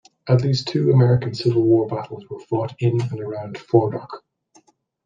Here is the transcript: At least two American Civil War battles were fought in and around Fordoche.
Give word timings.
At 0.27 0.41
least 0.41 0.67
two 0.67 0.89
American 0.89 1.35
Civil 1.35 1.61
War 1.61 1.85
battles 1.85 2.27
were 2.27 2.39
fought 2.39 2.73
in 2.79 2.99
and 2.99 3.21
around 3.21 3.59
Fordoche. 3.59 4.23